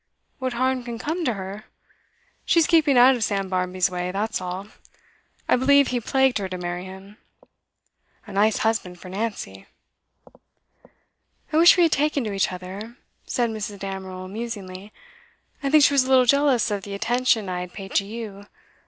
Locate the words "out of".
2.97-3.23